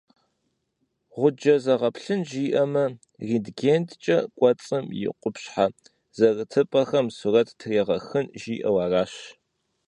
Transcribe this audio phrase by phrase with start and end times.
[1.13, 2.85] Гъуджэ зэгъэплъын жиӏэмэ,
[3.27, 5.65] рентгенкӀэ кӀуэцӀым е къупщхьэ
[6.17, 9.13] зэрытыпӀэхэм сурэт трегъэхын жиӏэу аращ.